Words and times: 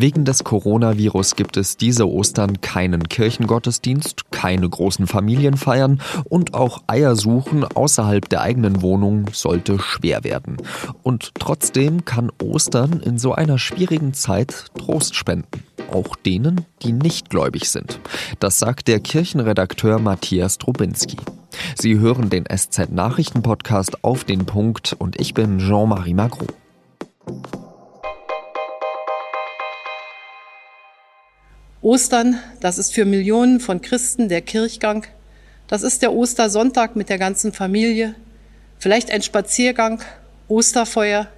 Wegen 0.00 0.24
des 0.24 0.44
Coronavirus 0.44 1.34
gibt 1.34 1.56
es 1.56 1.76
diese 1.76 2.08
Ostern 2.08 2.60
keinen 2.60 3.08
Kirchengottesdienst, 3.08 4.30
keine 4.30 4.68
großen 4.68 5.08
Familienfeiern 5.08 6.00
und 6.28 6.54
auch 6.54 6.84
Eiersuchen 6.86 7.64
außerhalb 7.64 8.28
der 8.28 8.42
eigenen 8.42 8.80
Wohnung 8.80 9.24
sollte 9.32 9.80
schwer 9.80 10.22
werden. 10.22 10.58
Und 11.02 11.32
trotzdem 11.40 12.04
kann 12.04 12.30
Ostern 12.40 13.00
in 13.00 13.18
so 13.18 13.32
einer 13.32 13.58
schwierigen 13.58 14.14
Zeit 14.14 14.66
Trost 14.78 15.16
spenden. 15.16 15.64
Auch 15.90 16.14
denen, 16.14 16.64
die 16.82 16.92
nicht 16.92 17.28
gläubig 17.28 17.68
sind. 17.68 17.98
Das 18.38 18.60
sagt 18.60 18.86
der 18.86 19.00
Kirchenredakteur 19.00 19.98
Matthias 19.98 20.58
Trubinski. 20.58 21.16
Sie 21.76 21.98
hören 21.98 22.30
den 22.30 22.44
SZ-Nachrichten-Podcast 22.44 24.04
auf 24.04 24.22
den 24.22 24.46
Punkt 24.46 24.94
und 24.96 25.20
ich 25.20 25.34
bin 25.34 25.58
Jean-Marie 25.58 26.14
Magro. 26.14 26.46
Ostern, 31.80 32.40
das 32.60 32.76
ist 32.76 32.92
für 32.92 33.04
Millionen 33.04 33.60
von 33.60 33.80
Christen 33.80 34.28
der 34.28 34.42
Kirchgang. 34.42 35.06
Das 35.68 35.84
ist 35.84 36.02
der 36.02 36.12
Ostersonntag 36.12 36.96
mit 36.96 37.08
der 37.08 37.18
ganzen 37.18 37.52
Familie. 37.52 38.16
Vielleicht 38.78 39.12
ein 39.12 39.22
Spaziergang, 39.22 40.00
Osterfeuer. 40.48 41.28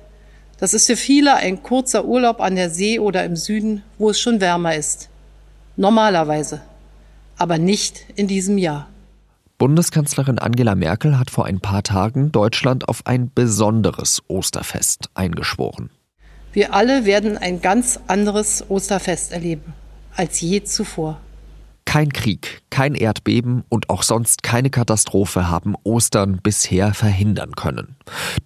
Das 0.59 0.73
ist 0.73 0.87
für 0.87 0.97
viele 0.97 1.35
ein 1.35 1.63
kurzer 1.63 2.07
Urlaub 2.07 2.41
an 2.41 2.57
der 2.57 2.71
See 2.71 2.99
oder 2.99 3.23
im 3.25 3.37
Süden, 3.37 3.83
wo 3.99 4.11
es 4.11 4.21
schon 4.21 4.41
wärmer 4.41 4.75
ist. 4.75 5.11
Normalerweise. 5.77 6.63
Aber 7.37 7.59
nicht 7.59 8.07
in 8.17 8.27
diesem 8.27 8.57
Jahr. 8.57 8.89
Bundeskanzlerin 9.59 10.39
Angela 10.39 10.75
Merkel 10.75 11.19
hat 11.19 11.31
vor 11.31 11.45
ein 11.45 11.61
paar 11.61 11.83
Tagen 11.83 12.33
Deutschland 12.33 12.89
auf 12.89 13.07
ein 13.07 13.31
besonderes 13.35 14.23
Osterfest 14.29 15.11
eingeschworen. 15.13 15.91
Wir 16.55 16.73
alle 16.73 17.05
werden 17.05 17.37
ein 17.37 17.61
ganz 17.61 18.01
anderes 18.07 18.65
Osterfest 18.71 19.33
erleben 19.33 19.75
als 20.17 20.41
je 20.41 20.63
zuvor. 20.63 21.19
Kein 21.85 22.13
Krieg, 22.13 22.63
kein 22.71 22.95
Erdbeben 22.95 23.65
und 23.69 23.91
auch 23.91 24.05
sonst 24.05 24.45
keine 24.45 24.71
Katastrophe 24.71 25.51
haben 25.51 25.75
Ostern 25.83 26.39
bisher 26.41 26.95
verhindern 26.95 27.57
können. 27.57 27.97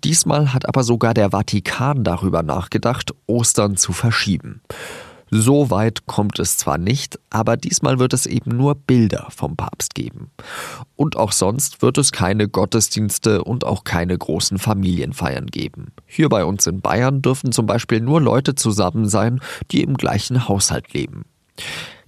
Diesmal 0.03 0.55
hat 0.55 0.67
aber 0.67 0.83
sogar 0.83 1.13
der 1.13 1.31
Vatikan 1.33 2.05
darüber 2.05 2.43
nachgedacht, 2.43 3.13
Ostern 3.27 3.77
zu 3.77 3.93
verschieben. 3.93 4.63
So 5.31 5.71
weit 5.71 6.07
kommt 6.07 6.39
es 6.39 6.59
zwar 6.59 6.79
nicht, 6.79 7.19
aber 7.29 7.57
diesmal 7.57 7.99
wird 7.99 8.13
es 8.13 8.25
eben 8.25 8.57
nur 8.57 8.77
Bilder 8.77 9.27
vom 9.31 9.57
Papst 9.57 9.95
geben. 9.95 10.31
Und 10.97 11.17
auch 11.17 11.33
sonst 11.33 11.83
wird 11.83 11.99
es 11.99 12.13
keine 12.13 12.49
Gottesdienste 12.49 13.43
und 13.43 13.65
auch 13.65 13.85
keine 13.85 14.17
großen 14.17 14.59
Familienfeiern 14.59 15.47
geben. 15.47 15.89
Hier 16.07 16.29
bei 16.29 16.45
uns 16.45 16.67
in 16.67 16.81
Bayern 16.81 17.21
dürfen 17.21 17.53
zum 17.53 17.67
Beispiel 17.67 18.01
nur 18.01 18.21
Leute 18.21 18.55
zusammen 18.55 19.09
sein, 19.09 19.41
die 19.71 19.83
im 19.83 19.97
gleichen 19.97 20.49
Haushalt 20.49 20.93
leben. 20.95 21.25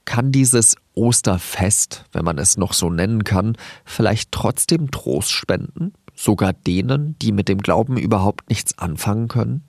Kann 0.05 0.33
dieses 0.33 0.77
Osterfest, 0.95 2.05
wenn 2.13 2.25
man 2.25 2.39
es 2.39 2.57
noch 2.57 2.73
so 2.73 2.91
nennen 2.91 3.25
kann, 3.25 3.57
vielleicht 3.85 4.33
trotzdem 4.33 4.91
Trost 4.91 5.31
spenden? 5.31 5.93
Sogar 6.15 6.53
denen, 6.53 7.19
die 7.19 7.33
mit 7.33 7.49
dem 7.49 7.59
Glauben 7.59 7.99
überhaupt 7.99 8.49
nichts 8.49 8.79
anfangen 8.79 9.29
können? 9.29 9.65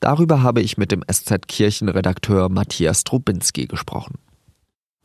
Darüber 0.00 0.42
habe 0.42 0.60
ich 0.60 0.76
mit 0.76 0.92
dem 0.92 1.02
SZ-Kirchenredakteur 1.10 2.48
Matthias 2.48 3.04
Trubinski 3.04 3.66
gesprochen. 3.66 4.14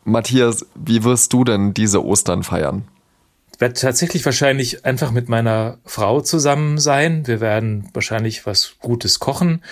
Matthias, 0.03 0.65
wie 0.75 1.03
wirst 1.03 1.33
du 1.33 1.43
denn 1.43 1.73
diese 1.73 2.03
Ostern 2.03 2.43
feiern? 2.43 2.87
Ich 3.53 3.61
werde 3.61 3.73
tatsächlich 3.73 4.23
wahrscheinlich 4.23 4.85
einfach 4.85 5.11
mit 5.11 5.29
meiner 5.29 5.79
Frau 5.83 6.21
zusammen 6.21 6.77
sein. 6.77 7.25
Wir 7.25 7.41
werden 7.41 7.89
wahrscheinlich 7.93 8.45
was 8.45 8.75
Gutes 8.79 9.19
kochen. 9.19 9.63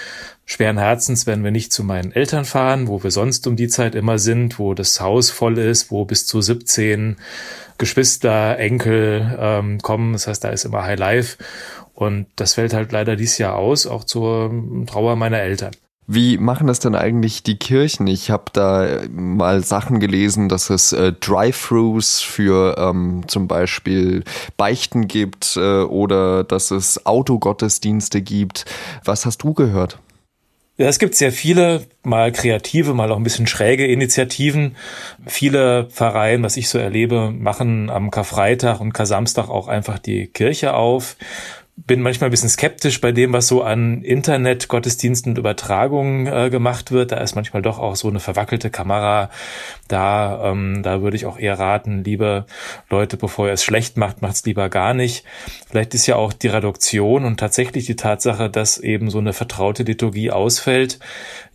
Schweren 0.47 0.77
Herzens 0.77 1.25
werden 1.25 1.43
wir 1.43 1.51
nicht 1.51 1.73
zu 1.73 1.83
meinen 1.83 2.11
Eltern 2.11 2.45
fahren, 2.45 2.88
wo 2.88 3.01
wir 3.01 3.09
sonst 3.09 3.47
um 3.47 3.55
die 3.55 3.67
Zeit 3.67 3.95
immer 3.95 4.19
sind, 4.19 4.59
wo 4.59 4.75
das 4.75 5.01
Haus 5.01 5.31
voll 5.31 5.57
ist, 5.57 5.89
wo 5.89 6.06
bis 6.06 6.28
zu 6.28 6.39
17 6.39 7.17
Geschwister, 7.78 8.57
Enkel 8.57 9.38
ähm, 9.39 9.79
kommen. 9.79 10.13
Das 10.13 10.28
heißt, 10.28 10.44
da 10.44 10.50
ist 10.50 10.63
immer 10.66 10.84
High 10.84 11.00
Life. 11.00 11.38
Und 11.94 12.28
das 12.35 12.53
fällt 12.53 12.73
halt 12.73 12.91
leider 12.91 13.16
dieses 13.16 13.38
Jahr 13.38 13.55
aus, 13.55 13.88
auch 13.88 14.03
zur 14.03 14.51
Trauer 14.85 15.16
meiner 15.16 15.39
Eltern. 15.39 15.72
Wie 16.07 16.38
machen 16.38 16.67
das 16.67 16.79
denn 16.79 16.94
eigentlich 16.94 17.41
die 17.41 17.57
Kirchen? 17.57 18.05
Ich 18.05 18.29
habe 18.29 18.45
da 18.53 19.00
mal 19.09 19.63
Sachen 19.63 20.00
gelesen, 20.00 20.50
dass 20.50 20.69
es 20.69 20.94
äh, 20.94 21.13
Drive-Thrus 21.13 22.22
für 22.22 22.75
ähm, 22.78 23.23
zum 23.28 23.47
Beispiel 23.47 24.23
Beichten 24.55 25.07
gibt 25.07 25.57
äh, 25.57 25.81
oder 25.81 26.44
dass 26.44 26.69
es 26.69 27.07
Autogottesdienste 27.07 28.22
gibt. 28.22 28.66
Was 29.03 29.25
hast 29.25 29.39
du 29.39 29.55
gehört? 29.55 29.97
Ja, 30.78 30.88
es 30.88 31.00
gibt 31.00 31.16
sehr 31.16 31.31
viele, 31.31 31.88
mal 32.03 32.34
kreative, 32.34 32.94
mal 32.94 33.09
auch 33.09 33.16
ein 33.16 33.24
bisschen 33.24 33.47
schräge 33.47 33.88
Initiativen. 33.88 34.75
Viele 35.25 35.86
Pfarreien, 35.86 36.44
was 36.44 36.58
ich 36.58 36.68
so 36.68 36.78
erlebe, 36.78 37.31
machen 37.31 37.90
am 37.90 38.12
Karfreitag 38.12 38.81
und 38.81 38.91
Kar-Samstag 38.91 39.47
auch 39.47 39.69
einfach 39.69 40.00
die 40.00 40.28
Kirche 40.28 40.74
auf 40.74 41.16
bin 41.78 42.02
manchmal 42.02 42.30
ein 42.30 42.31
bisschen 42.31 42.50
skeptisch 42.50 43.02
bei 43.02 43.12
dem, 43.12 43.34
was 43.34 43.47
so 43.47 43.62
an 43.62 44.02
Internet-Gottesdiensten 44.02 45.34
und 45.34 45.38
Übertragungen 45.38 46.25
äh, 46.25 46.50
gemacht 46.50 46.91
wird. 46.91 47.12
Da 47.12 47.18
ist 47.18 47.36
manchmal 47.36 47.62
doch 47.62 47.80
auch 47.80 47.97
so 47.97 48.08
eine 48.08 48.22
verwackelte 48.22 48.69
Kamera 48.69 49.30
da. 49.90 50.52
Ähm, 50.52 50.84
da 50.84 51.02
würde 51.02 51.18
ich 51.18 51.25
auch 51.25 51.38
eher 51.38 51.59
raten, 51.59 52.03
liebe 52.03 52.46
Leute, 52.90 53.18
bevor 53.18 53.47
ihr 53.47 53.53
es 53.53 53.64
schlecht 53.64 53.97
macht, 53.97 54.22
macht's 54.22 54.46
lieber 54.46 54.69
gar 54.69 54.94
nicht. 54.94 55.25
Vielleicht 55.69 55.94
ist 55.94 56.08
ja 56.08 56.16
auch 56.16 56.31
die 56.31 56.47
Reduktion 56.47 57.25
und 57.25 57.40
tatsächlich 57.40 57.85
die 57.85 57.97
Tatsache, 57.97 58.50
dass 58.50 58.78
eben 58.78 59.09
so 59.09 59.19
eine 59.19 59.34
vertraute 59.34 59.84
Liturgie 59.84 60.31
ausfällt, 60.31 61.00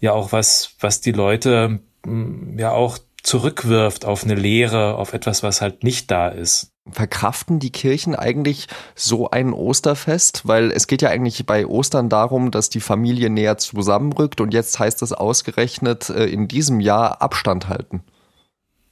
ja 0.00 0.12
auch 0.12 0.32
was, 0.32 0.76
was 0.80 1.00
die 1.00 1.12
Leute 1.12 1.80
mm, 2.04 2.58
ja 2.58 2.72
auch 2.72 2.98
zurückwirft 3.22 4.04
auf 4.04 4.24
eine 4.24 4.34
Lehre, 4.34 4.96
auf 4.96 5.14
etwas, 5.14 5.42
was 5.42 5.62
halt 5.62 5.82
nicht 5.82 6.10
da 6.10 6.28
ist. 6.28 6.72
Verkraften 6.92 7.58
die 7.58 7.70
Kirchen 7.70 8.14
eigentlich 8.14 8.66
so 8.94 9.30
ein 9.30 9.52
Osterfest? 9.52 10.46
Weil 10.46 10.70
es 10.70 10.86
geht 10.86 11.02
ja 11.02 11.08
eigentlich 11.08 11.44
bei 11.46 11.66
Ostern 11.66 12.08
darum, 12.08 12.50
dass 12.50 12.70
die 12.70 12.80
Familie 12.80 13.30
näher 13.30 13.58
zusammenrückt 13.58 14.40
und 14.40 14.54
jetzt 14.54 14.78
heißt 14.78 15.02
es 15.02 15.12
ausgerechnet 15.12 16.10
äh, 16.10 16.26
in 16.26 16.48
diesem 16.48 16.80
Jahr 16.80 17.22
Abstand 17.22 17.68
halten. 17.68 18.02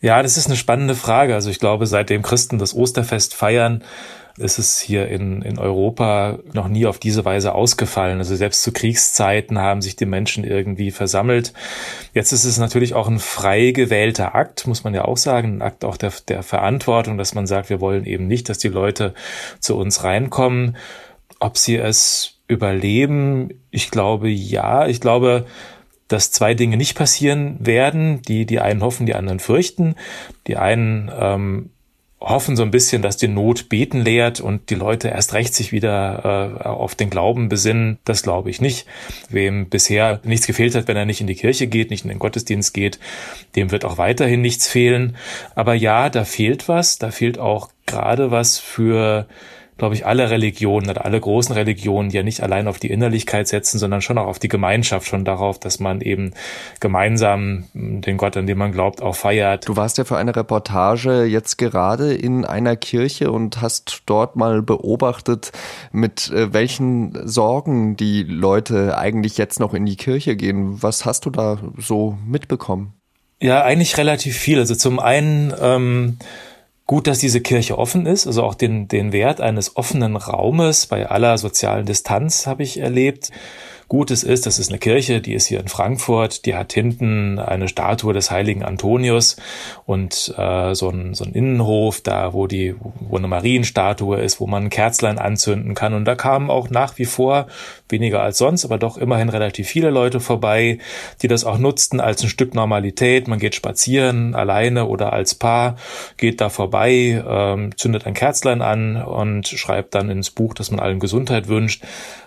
Ja, 0.01 0.23
das 0.23 0.37
ist 0.37 0.47
eine 0.47 0.57
spannende 0.57 0.95
Frage. 0.95 1.35
Also 1.35 1.51
ich 1.51 1.59
glaube, 1.59 1.87
seitdem 1.87 2.23
Christen 2.23 2.59
das 2.59 2.75
Osterfest 2.75 3.35
feiern, 3.35 3.83
ist 4.39 4.59
es 4.59 4.81
hier 4.81 5.09
in, 5.09 5.43
in 5.43 5.59
Europa 5.59 6.39
noch 6.53 6.69
nie 6.69 6.87
auf 6.87 6.99
diese 6.99 7.25
Weise 7.25 7.55
ausgefallen. 7.55 8.19
Also 8.19 8.37
selbst 8.37 8.63
zu 8.63 8.73
Kriegszeiten 8.73 9.59
haben 9.59 9.83
sich 9.83 9.97
die 9.97 10.07
Menschen 10.07 10.45
irgendwie 10.45 10.91
versammelt. 10.91 11.53
Jetzt 12.15 12.33
ist 12.33 12.45
es 12.45 12.59
natürlich 12.59 12.95
auch 12.95 13.09
ein 13.09 13.19
frei 13.19 13.73
gewählter 13.73 14.35
Akt, 14.35 14.67
muss 14.67 14.85
man 14.85 14.95
ja 14.95 15.05
auch 15.05 15.17
sagen, 15.17 15.57
ein 15.57 15.63
Akt 15.63 15.85
auch 15.85 15.97
der, 15.97 16.13
der 16.29 16.43
Verantwortung, 16.43 17.19
dass 17.19 17.35
man 17.35 17.47
sagt, 17.47 17.71
wir 17.71 17.81
wollen 17.81 18.05
eben 18.05 18.27
nicht, 18.27 18.49
dass 18.49 18.59
die 18.59 18.69
Leute 18.69 19.15
zu 19.61 19.77
uns 19.77 20.05
reinkommen. 20.05 20.77
Ob 21.41 21.59
sie 21.59 21.77
es 21.77 22.39
überleben, 22.49 23.51
ich 23.71 23.91
glaube 23.91 24.29
ja. 24.29 24.87
Ich 24.87 25.01
glaube, 25.01 25.47
dass 26.09 26.33
zwei 26.33 26.55
Dinge 26.55 26.77
nicht 26.77 26.97
passieren 26.97 27.59
werden. 27.61 28.23
Die, 28.23 28.47
die 28.47 28.61
einen 28.61 28.83
hoffen, 28.83 29.07
die 29.07 29.15
anderen 29.15 29.39
fürchten. 29.39 29.95
Die 30.47 30.57
einen 30.57 31.11
ähm, 31.17 31.71
hoffen 32.21 32.57
so 32.57 32.63
ein 32.63 32.71
bisschen, 32.71 33.01
dass 33.01 33.17
die 33.17 33.29
Not 33.29 33.69
beten 33.69 34.01
lehrt 34.01 34.41
und 34.41 34.71
die 34.71 34.75
Leute 34.75 35.09
erst 35.09 35.35
recht 35.35 35.55
sich 35.55 35.71
wieder 35.71 36.59
äh, 36.65 36.67
auf 36.67 36.95
den 36.95 37.11
Glauben 37.11 37.49
besinnen. 37.49 37.99
Das 38.05 38.23
glaube 38.23 38.51
ich 38.51 38.61
nicht. 38.61 38.87
Wem 39.31 39.69
bisher 39.69 40.21
nichts 40.25 40.47
gefehlt 40.47 40.75
hat, 40.75 40.89
wenn 40.89 40.97
er 40.97 41.07
nicht 41.07 41.21
in 41.21 41.29
die 41.29 41.37
Kirche 41.37 41.69
geht, 41.69 41.91
nicht 41.91 42.05
in 42.05 42.11
den 42.11 42.19
Gottesdienst 42.19 42.75
geht, 42.75 42.99
dem 43.55 43.71
wird 43.71 43.85
auch 43.85 43.99
weiterhin 43.99 44.41
nichts 44.41 44.67
fehlen. 44.67 45.17
Aber 45.55 45.75
ja, 45.75 46.11
da 46.11 46.25
fehlt 46.25 46.69
was. 46.69 46.99
Da 46.99 47.13
fehlt 47.13 47.39
auch 47.39 47.71
gerade 47.87 48.31
was 48.33 48.59
für 48.59 49.29
glaube 49.79 49.95
ich, 49.95 50.05
alle 50.05 50.29
Religionen 50.29 50.91
oder 50.91 51.05
alle 51.05 51.21
großen 51.21 51.55
Religionen 51.55 52.11
ja 52.11 52.23
nicht 52.23 52.43
allein 52.43 52.69
auf 52.69 52.79
die 52.79 52.91
Innerlichkeit 52.91 53.49
setzen, 53.49 53.79
sondern 53.79 54.03
schon 54.03 54.19
auch 54.19 54.27
auf 54.27 54.39
die 54.39 54.49
Gemeinschaft, 54.49 55.07
schon 55.07 55.25
darauf, 55.25 55.59
dass 55.59 55.79
man 55.79 56.01
eben 56.01 56.33
gemeinsam 56.81 57.65
den 57.73 58.17
Gott, 58.17 58.37
an 58.37 58.47
den 58.47 58.59
man 58.59 58.73
glaubt, 58.73 59.01
auch 59.01 59.15
feiert. 59.15 59.69
Du 59.69 59.77
warst 59.77 59.97
ja 59.97 60.05
für 60.05 60.17
eine 60.17 60.35
Reportage 60.35 61.25
jetzt 61.25 61.57
gerade 61.59 62.13
in 62.13 62.45
einer 62.45 62.77
Kirche 62.77 63.31
und 63.31 63.63
hast 63.63 64.03
dort 64.07 64.37
mal 64.37 64.63
beobachtet, 64.63 65.53
mit 65.93 66.31
äh, 66.31 66.53
welchen 66.53 67.27
Sorgen 67.27 67.97
die 67.97 68.25
Leute 68.25 68.99
eigentlich 68.99 69.39
jetzt 69.39 69.61
noch 69.61 69.75
in 69.75 69.87
die 69.87 69.97
Kirche 69.97 70.35
gehen. 70.35 70.83
Was 70.83 71.05
hast 71.05 71.25
du 71.25 71.31
da 71.31 71.59
so 71.79 72.19
mitbekommen? 72.27 72.95
Ja, 73.41 73.63
eigentlich 73.63 73.97
relativ 73.97 74.37
viel. 74.37 74.59
Also 74.59 74.75
zum 74.75 74.99
einen 74.99 75.55
ähm, 75.61 76.19
Gut, 76.89 77.07
dass 77.07 77.19
diese 77.19 77.43
Kirche 77.43 77.77
offen 77.77 78.07
ist, 78.07 78.27
also 78.27 78.43
auch 78.43 78.55
den, 78.55 78.89
den 78.89 79.13
Wert 79.13 79.43
eines 79.43 79.77
offenen 79.77 80.17
Raumes 80.17 80.87
bei 80.87 81.07
aller 81.07 81.37
sozialen 81.37 81.85
Distanz 81.85 82.47
habe 82.47 82.63
ich 82.63 82.79
erlebt. 82.79 83.31
Gutes 83.89 84.23
ist, 84.23 84.45
das 84.45 84.59
ist 84.59 84.69
eine 84.69 84.79
Kirche, 84.79 85.23
die 85.23 85.33
ist 85.33 85.47
hier 85.47 85.61
in 85.61 85.69
Frankfurt, 85.69 86.45
die 86.45 86.55
hat 86.55 86.75
hinten 86.75 87.39
eine 87.39 87.69
Statue 87.69 88.13
des 88.13 88.31
heiligen 88.31 88.63
Antonius 88.63 89.37
und 89.87 90.35
äh, 90.37 90.75
so, 90.75 90.91
ein, 90.91 91.15
so 91.15 91.25
ein 91.25 91.33
Innenhof, 91.33 92.03
da 92.03 92.35
wo 92.35 92.47
die, 92.47 92.75
wo 92.79 93.17
eine 93.17 93.29
Marienstatue 93.29 94.19
ist, 94.19 94.41
wo 94.41 94.47
man 94.47 94.65
ein 94.65 94.71
Kerzlein 94.71 95.19
anzünden 95.19 95.75
kann. 95.75 95.95
Und 95.95 96.05
da 96.05 96.17
kamen 96.17 96.51
auch 96.51 96.69
nach 96.69 96.99
wie 96.99 97.07
vor, 97.07 97.47
weniger 97.89 98.21
als 98.21 98.37
sonst, 98.37 98.67
aber 98.67 98.77
doch 98.77 98.99
immerhin 98.99 99.31
relativ 99.31 99.69
viele 99.69 99.89
Leute 99.89 100.21
vorbei, 100.21 100.79
die 101.23 101.29
das 101.29 101.45
auch 101.45 101.57
nutzten 101.57 102.01
als 102.01 102.23
ein 102.23 102.29
Stück 102.29 102.55
Normalität. 102.55 103.27
Man 103.27 103.39
geht 103.39 103.55
spazieren, 103.55 104.35
alleine 104.35 104.87
oder 104.87 105.15
als 105.15 105.35
Paar, 105.35 105.77
geht 106.19 106.43
da 106.43 106.51
vorbei, 106.51 107.25
ähm, 107.27 107.75
zündet 107.79 108.07
ein 108.07 108.13
Kerzlein 108.13 108.61
an 108.61 109.03
und 109.03 109.49
schreibt 109.49 109.95
dann 109.95 110.11
ins 110.11 110.31
Buch, 110.31 110.53
dass 110.53 110.71
man 110.71 110.81
allen 110.81 111.01
Gesundheit 111.01 111.49
wünscht. 111.49 111.83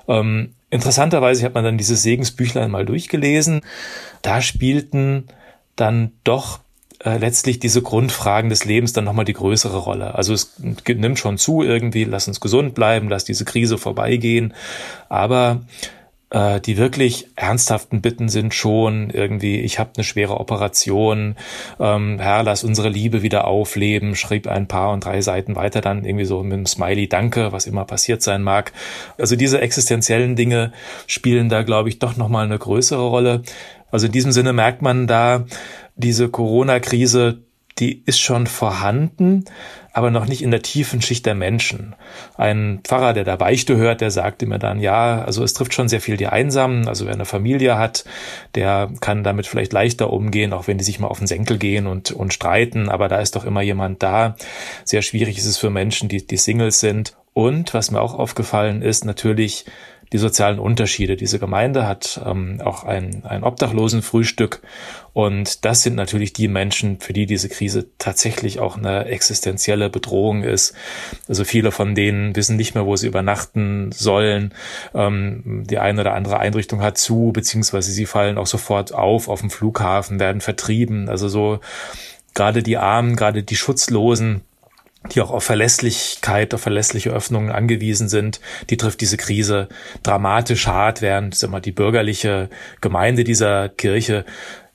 Ähm, 0.08 0.56
interessanterweise 0.72 1.46
hat 1.46 1.54
man 1.54 1.64
dann 1.64 1.78
dieses 1.78 2.02
Segensbüchlein 2.02 2.72
mal 2.72 2.86
durchgelesen. 2.86 3.62
Da 4.24 4.42
spielten 4.42 5.26
dann 5.76 6.14
doch 6.24 6.60
äh, 7.04 7.18
letztlich 7.18 7.60
diese 7.60 7.82
Grundfragen 7.82 8.50
des 8.50 8.66
Lebens 8.66 8.94
dann 8.94 9.04
nochmal 9.04 9.26
die 9.26 9.34
größere 9.34 9.78
Rolle. 9.78 10.16
Also 10.16 10.34
es 10.34 10.54
nimmt 10.60 11.20
schon 11.20 11.38
zu 11.38 11.62
irgendwie, 11.62 12.04
lass 12.04 12.28
uns 12.28 12.40
gesund 12.40 12.74
bleiben, 12.74 13.10
lass 13.10 13.26
diese 13.26 13.46
Krise 13.46 13.78
vorbeigehen. 13.78 14.54
Aber 15.10 15.62
äh, 16.32 16.60
die 16.60 16.78
wirklich 16.78 17.28
ernsthaften 17.36 18.02
Bitten 18.02 18.30
sind 18.30 18.54
schon 18.54 19.10
irgendwie, 19.10 19.60
ich 19.60 19.78
habe 19.78 19.92
eine 19.96 20.04
schwere 20.04 20.40
Operation, 20.40 21.36
ähm, 21.80 22.20
Herr, 22.20 22.44
lass 22.44 22.64
unsere 22.64 22.90
Liebe 22.90 23.22
wieder 23.22 23.46
aufleben, 23.46 24.16
schrieb 24.16 24.48
ein 24.48 24.68
paar 24.68 24.92
und 24.92 25.06
drei 25.06 25.22
Seiten 25.22 25.56
weiter 25.56 25.82
dann 25.82 26.06
irgendwie 26.06 26.26
so 26.26 26.42
mit 26.42 26.54
einem 26.54 26.66
Smiley 26.66 27.08
Danke, 27.08 27.52
was 27.52 27.68
immer 27.68 27.86
passiert 27.86 28.22
sein 28.22 28.42
mag. 28.42 28.72
Also 29.18 29.36
diese 29.36 29.62
existenziellen 29.62 30.36
Dinge 30.36 30.72
spielen 31.06 31.50
da, 31.50 31.64
glaube 31.64 31.90
ich, 31.90 32.00
doch 32.00 32.16
nochmal 32.16 32.46
eine 32.46 32.58
größere 32.58 33.08
Rolle. 33.08 33.44
Also 33.92 34.06
in 34.06 34.14
diesem 34.14 34.32
Sinne 34.32 34.54
merkt 34.54 34.82
man 34.82 35.06
da, 35.08 35.46
diese 35.96 36.30
Corona-Krise, 36.30 37.42
die 37.80 38.04
ist 38.06 38.20
schon 38.20 38.48
vorhanden, 38.48 39.46
aber 39.94 40.12
noch 40.12 40.26
nicht 40.26 40.42
in 40.42 40.52
der 40.52 40.62
tiefen 40.62 41.02
Schicht 41.02 41.26
der 41.26 41.36
Menschen. 41.36 41.96
Ein 42.38 42.80
Pfarrer, 42.84 43.14
der 43.14 43.24
da 43.24 43.36
Beichte 43.36 43.76
hört, 43.76 44.02
der 44.02 44.12
sagte 44.12 44.46
mir 44.46 44.60
dann, 44.60 44.80
ja, 44.80 45.24
also 45.24 45.44
es 45.44 45.54
trifft 45.54 45.74
schon 45.74 45.90
sehr 45.90 46.02
viel 46.02 46.18
die 46.18 46.28
Einsamen. 46.28 46.88
Also 46.88 47.06
wer 47.06 47.14
eine 47.14 47.26
Familie 47.26 47.78
hat, 47.78 48.06
der 48.56 48.90
kann 49.02 49.24
damit 49.24 49.48
vielleicht 49.48 49.74
leichter 49.74 50.12
umgehen, 50.12 50.54
auch 50.54 50.68
wenn 50.68 50.78
die 50.78 50.84
sich 50.84 51.00
mal 51.00 51.08
auf 51.08 51.20
den 51.20 51.28
Senkel 51.28 51.58
gehen 51.58 51.88
und, 51.88 52.12
und 52.12 52.34
streiten. 52.34 52.90
Aber 52.90 53.08
da 53.08 53.20
ist 53.20 53.36
doch 53.36 53.46
immer 53.46 53.62
jemand 53.62 54.02
da. 54.02 54.36
Sehr 54.86 55.02
schwierig 55.02 55.38
ist 55.38 55.46
es 55.46 55.58
für 55.58 55.70
Menschen, 55.70 56.08
die, 56.08 56.26
die 56.26 56.38
Singles 56.38 56.80
sind. 56.80 57.18
Und 57.34 57.74
was 57.74 57.92
mir 57.92 58.02
auch 58.02 58.14
aufgefallen 58.14 58.82
ist, 58.82 59.06
natürlich 59.06 59.66
die 60.14 60.18
sozialen 60.18 60.60
Unterschiede. 60.60 61.16
Diese 61.16 61.40
Gemeinde 61.40 61.88
hat 61.88 62.22
ähm, 62.26 62.60
auch 62.64 62.84
ein, 62.84 63.24
ein 63.26 63.44
Obdachlosenfrühstück 63.44 64.62
und 65.14 65.66
das 65.66 65.84
sind 65.84 65.96
natürlich 65.96 66.34
die 66.34 66.48
Menschen, 66.48 67.00
für 67.00 67.14
die 67.14 67.26
diese 67.26 67.50
Krise 67.50 67.88
tatsächlich 67.98 68.60
auch 68.60 68.78
eine 68.78 69.06
existenzielle 69.06 69.90
Bedrohung 69.90 70.44
ist. 70.44 70.74
Also 71.28 71.44
viele 71.44 71.72
von 71.72 71.96
denen 71.96 72.36
wissen 72.36 72.58
nicht 72.58 72.76
mehr, 72.76 72.86
wo 72.86 72.96
sie 72.96 73.08
übernachten 73.08 73.92
sollen. 73.92 74.54
Ähm, 74.94 75.64
die 75.66 75.80
eine 75.80 76.02
oder 76.02 76.14
andere 76.14 76.40
Einrichtung 76.40 76.82
hat 76.82 76.98
zu, 76.98 77.32
beziehungsweise 77.34 77.92
sie 77.92 78.06
fallen 78.06 78.38
auch 78.38 78.48
sofort 78.48 78.94
auf 78.94 79.30
auf 79.30 79.40
dem 79.40 79.50
Flughafen, 79.50 80.20
werden 80.20 80.42
vertrieben. 80.42 81.08
Also 81.10 81.30
so 81.30 81.60
gerade 82.34 82.64
die 82.64 82.78
Armen, 82.78 83.16
gerade 83.16 83.44
die 83.44 83.56
Schutzlosen, 83.56 84.42
die 85.10 85.22
auch 85.22 85.32
auf 85.32 85.44
Verlässlichkeit, 85.44 86.54
auf 86.54 86.62
verlässliche 86.62 87.10
Öffnungen 87.10 87.52
angewiesen 87.52 88.08
sind, 88.08 88.40
die 88.70 88.78
trifft 88.78 89.02
diese 89.02 89.18
Krise 89.18 89.68
dramatisch 90.04 90.68
hart, 90.68 91.02
während 91.02 91.36
sag 91.36 91.50
mal, 91.50 91.60
die 91.60 91.72
bürgerliche 91.72 92.50
Gemeinde 92.82 93.24
dieser 93.24 93.70
Kirche, 93.70 94.26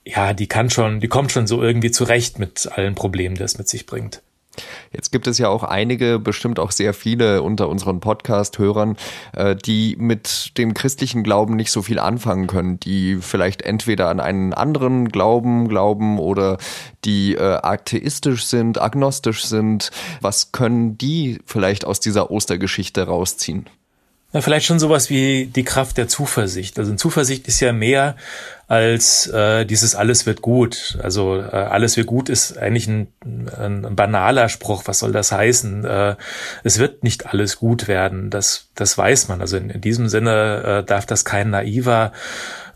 ja, 0.04 0.32
die 0.32 0.46
kann 0.46 0.70
schon, 0.70 1.00
die 1.00 1.08
kommt 1.08 1.32
schon 1.32 1.46
so 1.46 1.62
irgendwie 1.62 1.90
zurecht 1.90 2.38
mit 2.38 2.68
allen 2.72 2.94
Problemen, 2.94 3.36
die 3.36 3.42
es 3.42 3.58
mit 3.58 3.68
sich 3.68 3.86
bringt. 3.86 4.22
Jetzt 4.92 5.12
gibt 5.12 5.26
es 5.26 5.38
ja 5.38 5.48
auch 5.48 5.62
einige, 5.62 6.18
bestimmt 6.18 6.58
auch 6.58 6.70
sehr 6.70 6.94
viele 6.94 7.42
unter 7.42 7.68
unseren 7.68 8.00
Podcast-Hörern, 8.00 8.96
äh, 9.32 9.56
die 9.56 9.96
mit 9.98 10.56
dem 10.58 10.74
christlichen 10.74 11.22
Glauben 11.22 11.56
nicht 11.56 11.70
so 11.70 11.82
viel 11.82 11.98
anfangen 11.98 12.46
können, 12.46 12.80
die 12.80 13.18
vielleicht 13.20 13.62
entweder 13.62 14.08
an 14.08 14.20
einen 14.20 14.52
anderen 14.52 15.08
Glauben 15.08 15.68
glauben 15.68 16.18
oder 16.18 16.58
die 17.04 17.34
äh, 17.34 17.58
atheistisch 17.62 18.46
sind, 18.46 18.80
agnostisch 18.80 19.44
sind. 19.44 19.90
Was 20.20 20.52
können 20.52 20.98
die 20.98 21.38
vielleicht 21.46 21.84
aus 21.84 22.00
dieser 22.00 22.30
Ostergeschichte 22.30 23.06
rausziehen? 23.06 23.66
Ja, 24.36 24.42
vielleicht 24.42 24.66
schon 24.66 24.78
sowas 24.78 25.08
wie 25.08 25.46
die 25.46 25.64
Kraft 25.64 25.96
der 25.96 26.08
Zuversicht. 26.08 26.78
Also 26.78 26.94
Zuversicht 26.94 27.48
ist 27.48 27.58
ja 27.60 27.72
mehr 27.72 28.16
als 28.68 29.26
äh, 29.28 29.64
dieses 29.64 29.94
alles 29.94 30.26
wird 30.26 30.42
gut. 30.42 30.98
Also 31.02 31.40
äh, 31.40 31.56
alles 31.56 31.96
wird 31.96 32.06
gut 32.06 32.28
ist 32.28 32.58
eigentlich 32.58 32.86
ein, 32.86 33.06
ein, 33.24 33.86
ein 33.86 33.96
banaler 33.96 34.50
Spruch. 34.50 34.82
Was 34.84 34.98
soll 34.98 35.12
das 35.12 35.32
heißen? 35.32 35.86
Äh, 35.86 36.16
es 36.64 36.78
wird 36.78 37.02
nicht 37.02 37.32
alles 37.32 37.56
gut 37.56 37.88
werden. 37.88 38.28
Das, 38.28 38.68
das 38.74 38.98
weiß 38.98 39.28
man. 39.28 39.40
Also 39.40 39.56
in, 39.56 39.70
in 39.70 39.80
diesem 39.80 40.06
Sinne 40.06 40.82
äh, 40.82 40.84
darf 40.84 41.06
das 41.06 41.24
kein 41.24 41.48
naiver 41.48 42.12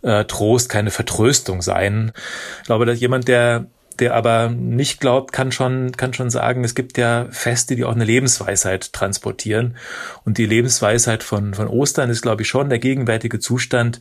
äh, 0.01 0.25
Trost, 0.25 0.71
keine 0.71 0.91
Vertröstung 0.91 1.61
sein. 1.61 2.13
Ich 2.61 2.69
glaube, 2.69 2.87
dass 2.87 3.01
jemand, 3.01 3.29
der 3.29 3.67
der 4.01 4.15
aber 4.15 4.49
nicht 4.49 5.01
glaubt, 5.01 5.33
kann 5.33 5.53
schon, 5.53 5.93
kann 5.93 6.15
schon 6.15 6.31
sagen, 6.31 6.65
es 6.65 6.75
gibt 6.75 6.99
ja 6.99 7.27
Feste, 7.31 7.77
die 7.77 7.85
auch 7.85 7.95
eine 7.95 8.05
Lebensweisheit 8.05 8.93
transportieren. 8.93 9.77
Und 10.25 10.39
die 10.39 10.47
Lebensweisheit 10.47 11.23
von, 11.23 11.55
von 11.55 11.69
Ostern 11.69 12.11
ist, 12.11 12.23
glaube 12.23 12.43
ich, 12.43 12.49
schon 12.49 12.71
der 12.71 12.79
gegenwärtige 12.79 13.39
Zustand, 13.39 14.01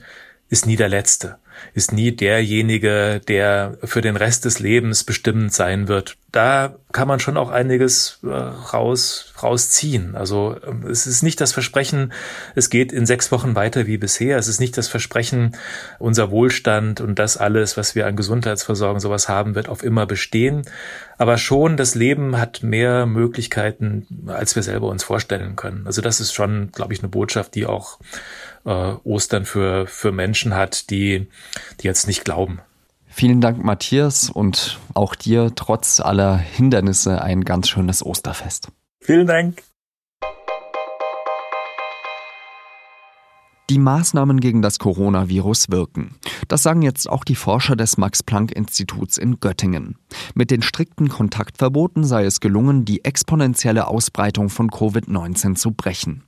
ist 0.50 0.66
nie 0.66 0.76
der 0.76 0.90
Letzte, 0.90 1.38
ist 1.74 1.94
nie 1.94 2.12
derjenige, 2.12 3.22
der 3.28 3.78
für 3.84 4.02
den 4.02 4.16
Rest 4.16 4.46
des 4.46 4.60
Lebens 4.60 5.04
bestimmend 5.04 5.54
sein 5.54 5.88
wird. 5.88 6.18
Da 6.32 6.76
kann 6.92 7.08
man 7.08 7.20
schon 7.20 7.38
auch 7.38 7.50
einiges 7.50 8.20
äh, 8.24 8.30
raus, 8.30 9.29
rausziehen. 9.44 10.16
Also 10.16 10.56
ähm, 10.66 10.86
es 10.88 11.08
ist 11.08 11.24
nicht 11.24 11.42
das 11.42 11.54
Versprechen, 11.54 12.12
es 12.56 12.70
geht 12.70 12.92
in 12.92 13.06
sechs 13.06 13.32
Wochen 13.32 13.56
weiter 13.56 13.88
wie 13.88 13.98
bisher. 13.98 14.38
Es 14.38 14.48
ist 14.48 14.60
nicht 14.60 14.78
das 14.78 14.88
Versprechen, 14.88 15.56
unser 16.00 16.32
Wohlstand 16.32 17.02
und 17.02 17.20
das 17.20 17.38
alles, 17.38 17.78
was 17.78 17.96
wir 17.96 18.08
an 18.08 18.16
Gesundheitsversorgung 18.16 19.00
sowas 19.00 19.30
haben, 19.30 19.56
wird 19.56 19.70
auf 19.70 19.84
immer 19.84 20.06
bestehen. 20.06 20.64
Aber 21.18 21.38
schon 21.38 21.78
das 21.78 21.96
Leben 21.96 22.38
hat 22.38 22.64
mehr 22.64 23.06
Möglichkeiten, 23.06 24.08
als 24.28 24.56
wir 24.56 24.64
selber 24.64 24.88
uns 24.88 25.04
vorstellen 25.04 25.56
können. 25.56 25.86
Also 25.86 26.02
das 26.02 26.20
ist 26.20 26.34
schon, 26.34 26.72
glaube 26.72 26.94
ich, 26.94 27.00
eine 27.00 27.10
Botschaft, 27.10 27.56
die 27.56 27.66
auch 27.66 28.00
äh, 28.66 28.70
Ostern 29.04 29.46
für, 29.46 29.88
für 29.88 30.12
Menschen 30.12 30.56
hat, 30.56 30.90
die, 30.90 31.28
die 31.82 31.88
jetzt 31.88 32.08
nicht 32.08 32.24
glauben. 32.24 32.60
Vielen 33.12 33.42
Dank, 33.42 33.62
Matthias, 33.64 34.30
und 34.30 34.80
auch 34.94 35.16
dir 35.16 35.52
trotz 35.56 36.00
aller 36.00 36.38
Hindernisse 36.38 37.22
ein 37.22 37.44
ganz 37.44 37.68
schönes 37.68 38.06
Osterfest. 38.06 38.70
Vielen 39.02 39.28
Dank. 39.28 39.64
Die 43.70 43.78
Maßnahmen 43.78 44.40
gegen 44.40 44.64
das 44.64 44.80
Coronavirus 44.80 45.70
wirken. 45.70 46.16
Das 46.48 46.64
sagen 46.64 46.82
jetzt 46.82 47.08
auch 47.08 47.24
die 47.24 47.36
Forscher 47.36 47.76
des 47.76 47.98
Max-Planck-Instituts 47.98 49.20
in 49.20 49.40
Göttingen. 49.40 49.96
Mit 50.34 50.50
den 50.50 50.64
strikten 50.64 51.08
Kontaktverboten 51.08 52.04
sei 52.04 52.26
es 52.26 52.40
gelungen, 52.40 52.84
die 52.84 53.06
exponentielle 53.06 53.88
Ausbreitung 53.88 54.50
von 54.50 54.72
Covid-19 54.72 55.54
zu 55.54 55.70
brechen. 55.72 56.24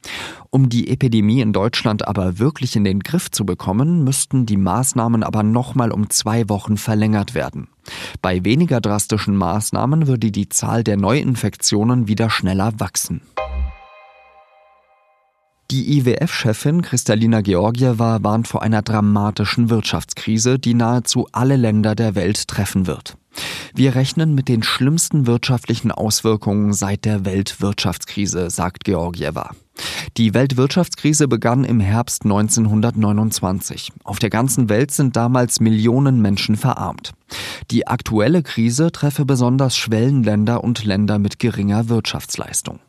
Um 0.54 0.68
die 0.68 0.90
Epidemie 0.90 1.40
in 1.40 1.54
Deutschland 1.54 2.06
aber 2.06 2.38
wirklich 2.38 2.76
in 2.76 2.84
den 2.84 3.00
Griff 3.00 3.32
zu 3.32 3.46
bekommen, 3.46 4.04
müssten 4.04 4.46
die 4.46 4.58
Maßnahmen 4.58 5.24
aber 5.24 5.44
nochmal 5.44 5.92
um 5.92 6.10
zwei 6.10 6.50
Wochen 6.50 6.76
verlängert 6.76 7.34
werden. 7.34 7.70
Bei 8.22 8.44
weniger 8.44 8.82
drastischen 8.82 9.38
Maßnahmen 9.38 10.08
würde 10.08 10.30
die 10.30 10.50
Zahl 10.50 10.84
der 10.84 10.98
Neuinfektionen 10.98 12.10
wieder 12.10 12.30
schneller 12.30 12.74
wachsen. 12.82 13.22
Die 15.72 16.00
IWF-Chefin 16.00 16.82
Kristalina 16.82 17.40
Georgieva 17.40 18.22
warnt 18.22 18.50
vor 18.50 18.62
einer 18.62 18.82
dramatischen 18.82 19.70
Wirtschaftskrise, 19.70 20.60
die 20.60 20.74
nahezu 20.74 21.30
alle 21.32 21.56
Länder 21.56 21.96
der 21.96 22.14
Welt 22.16 22.50
treffen 22.50 22.88
wird. 22.88 23.16
Wir 23.74 23.96
rechnen 23.96 24.36
mit 24.36 24.48
den 24.48 24.64
schlimmsten 24.64 25.28
wirtschaftlichen 25.28 25.92
Auswirkungen 25.92 26.74
seit 26.74 27.06
der 27.06 27.26
Weltwirtschaftskrise, 27.26 28.50
sagt 28.50 28.84
Georgieva. 28.84 29.52
Die 30.18 30.34
Weltwirtschaftskrise 30.34 31.28
begann 31.28 31.64
im 31.64 31.80
Herbst 31.80 32.24
1929. 32.24 33.94
Auf 34.04 34.20
der 34.20 34.30
ganzen 34.30 34.70
Welt 34.70 34.92
sind 34.92 35.16
damals 35.16 35.60
Millionen 35.60 36.22
Menschen 36.22 36.58
verarmt. 36.58 37.14
Die 37.72 37.88
aktuelle 37.88 38.44
Krise 38.44 38.92
treffe 38.92 39.26
besonders 39.26 39.78
Schwellenländer 39.78 40.64
und 40.64 40.84
Länder 40.84 41.18
mit 41.18 41.40
geringer 41.40 41.88
Wirtschaftsleistung. 41.90 42.80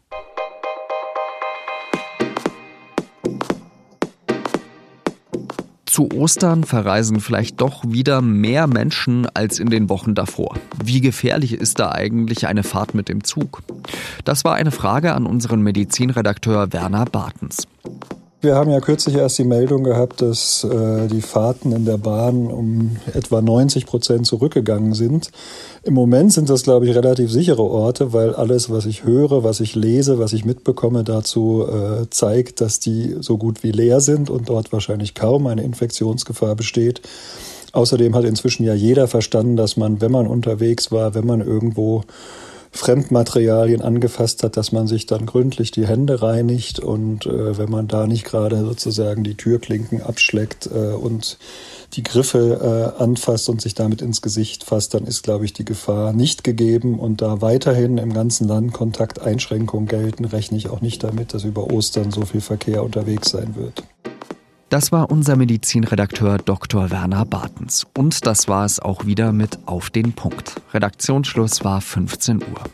Zu 5.92 6.10
Ostern 6.10 6.64
verreisen 6.64 7.20
vielleicht 7.20 7.60
doch 7.60 7.82
wieder 7.86 8.22
mehr 8.22 8.66
Menschen 8.66 9.26
als 9.34 9.58
in 9.58 9.68
den 9.68 9.90
Wochen 9.90 10.14
davor. 10.14 10.56
Wie 10.82 11.02
gefährlich 11.02 11.52
ist 11.52 11.80
da 11.80 11.92
eigentlich 11.92 12.46
eine 12.46 12.62
Fahrt 12.62 12.94
mit 12.94 13.10
dem 13.10 13.24
Zug? 13.24 13.62
Das 14.24 14.42
war 14.42 14.54
eine 14.54 14.70
Frage 14.70 15.12
an 15.12 15.26
unseren 15.26 15.60
Medizinredakteur 15.60 16.72
Werner 16.72 17.04
Bartens. 17.04 17.68
Wir 18.42 18.56
haben 18.56 18.72
ja 18.72 18.80
kürzlich 18.80 19.14
erst 19.14 19.38
die 19.38 19.44
Meldung 19.44 19.84
gehabt, 19.84 20.20
dass 20.20 20.64
äh, 20.64 21.06
die 21.06 21.22
Fahrten 21.22 21.70
in 21.70 21.84
der 21.84 21.96
Bahn 21.96 22.48
um 22.48 22.96
etwa 23.14 23.40
90 23.40 23.86
Prozent 23.86 24.26
zurückgegangen 24.26 24.94
sind. 24.94 25.30
Im 25.84 25.94
Moment 25.94 26.32
sind 26.32 26.50
das, 26.50 26.64
glaube 26.64 26.88
ich, 26.88 26.96
relativ 26.96 27.30
sichere 27.30 27.62
Orte, 27.62 28.12
weil 28.12 28.34
alles, 28.34 28.68
was 28.68 28.84
ich 28.86 29.04
höre, 29.04 29.44
was 29.44 29.60
ich 29.60 29.76
lese, 29.76 30.18
was 30.18 30.32
ich 30.32 30.44
mitbekomme, 30.44 31.04
dazu 31.04 31.64
äh, 31.68 32.10
zeigt, 32.10 32.60
dass 32.60 32.80
die 32.80 33.14
so 33.20 33.38
gut 33.38 33.62
wie 33.62 33.70
leer 33.70 34.00
sind 34.00 34.28
und 34.28 34.48
dort 34.48 34.72
wahrscheinlich 34.72 35.14
kaum 35.14 35.46
eine 35.46 35.62
Infektionsgefahr 35.62 36.56
besteht. 36.56 37.00
Außerdem 37.70 38.12
hat 38.16 38.24
inzwischen 38.24 38.64
ja 38.64 38.74
jeder 38.74 39.06
verstanden, 39.06 39.56
dass 39.56 39.76
man, 39.76 40.00
wenn 40.00 40.10
man 40.10 40.26
unterwegs 40.26 40.90
war, 40.90 41.14
wenn 41.14 41.26
man 41.26 41.42
irgendwo 41.42 42.02
Fremdmaterialien 42.74 43.82
angefasst 43.82 44.42
hat, 44.42 44.56
dass 44.56 44.72
man 44.72 44.86
sich 44.86 45.04
dann 45.06 45.26
gründlich 45.26 45.70
die 45.70 45.86
Hände 45.86 46.22
reinigt 46.22 46.80
und 46.80 47.26
äh, 47.26 47.58
wenn 47.58 47.70
man 47.70 47.86
da 47.86 48.06
nicht 48.06 48.24
gerade 48.24 48.64
sozusagen 48.64 49.24
die 49.24 49.36
Türklinken 49.36 50.02
abschleckt 50.02 50.70
äh, 50.72 50.94
und 50.94 51.38
die 51.94 52.02
Griffe 52.02 52.94
äh, 52.98 53.02
anfasst 53.02 53.50
und 53.50 53.60
sich 53.60 53.74
damit 53.74 54.00
ins 54.00 54.22
Gesicht 54.22 54.64
fasst, 54.64 54.94
dann 54.94 55.04
ist, 55.04 55.22
glaube 55.22 55.44
ich, 55.44 55.52
die 55.52 55.66
Gefahr 55.66 56.14
nicht 56.14 56.44
gegeben. 56.44 56.98
Und 56.98 57.20
da 57.20 57.42
weiterhin 57.42 57.98
im 57.98 58.14
ganzen 58.14 58.48
Land 58.48 58.72
Kontakteinschränkungen 58.72 59.86
gelten, 59.86 60.24
rechne 60.24 60.56
ich 60.56 60.70
auch 60.70 60.80
nicht 60.80 61.04
damit, 61.04 61.34
dass 61.34 61.44
über 61.44 61.70
Ostern 61.70 62.10
so 62.10 62.22
viel 62.22 62.40
Verkehr 62.40 62.82
unterwegs 62.82 63.30
sein 63.30 63.54
wird. 63.54 63.82
Das 64.72 64.90
war 64.90 65.10
unser 65.10 65.36
Medizinredakteur 65.36 66.38
Dr. 66.38 66.90
Werner 66.90 67.26
Bartens. 67.26 67.86
Und 67.94 68.24
das 68.24 68.48
war 68.48 68.64
es 68.64 68.80
auch 68.80 69.04
wieder 69.04 69.30
mit 69.30 69.58
Auf 69.66 69.90
den 69.90 70.14
Punkt. 70.14 70.62
Redaktionsschluss 70.72 71.62
war 71.62 71.82
15 71.82 72.38
Uhr. 72.38 72.64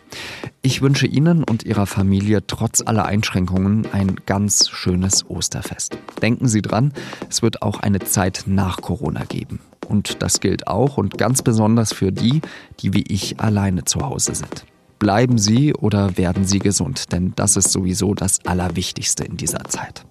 Ich 0.62 0.80
wünsche 0.80 1.08
Ihnen 1.08 1.42
und 1.42 1.64
Ihrer 1.64 1.86
Familie 1.86 2.46
trotz 2.46 2.82
aller 2.86 3.04
Einschränkungen 3.04 3.88
ein 3.90 4.14
ganz 4.26 4.68
schönes 4.68 5.28
Osterfest. 5.28 5.98
Denken 6.22 6.46
Sie 6.46 6.62
dran, 6.62 6.92
es 7.28 7.42
wird 7.42 7.62
auch 7.62 7.80
eine 7.80 7.98
Zeit 7.98 8.44
nach 8.46 8.80
Corona 8.80 9.24
geben. 9.24 9.58
Und 9.88 10.22
das 10.22 10.38
gilt 10.38 10.68
auch 10.68 10.98
und 10.98 11.18
ganz 11.18 11.42
besonders 11.42 11.92
für 11.92 12.12
die, 12.12 12.42
die 12.78 12.94
wie 12.94 13.02
ich 13.08 13.40
alleine 13.40 13.86
zu 13.86 14.02
Hause 14.02 14.36
sind. 14.36 14.66
Bleiben 14.98 15.38
Sie 15.38 15.74
oder 15.74 16.16
werden 16.16 16.44
Sie 16.44 16.58
gesund, 16.58 17.12
denn 17.12 17.32
das 17.36 17.56
ist 17.56 17.70
sowieso 17.70 18.14
das 18.14 18.44
Allerwichtigste 18.44 19.24
in 19.24 19.36
dieser 19.36 19.64
Zeit. 19.64 20.04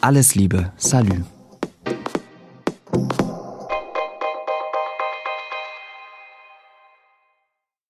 Alles 0.00 0.34
Liebe, 0.34 0.72
Salü. 0.76 1.22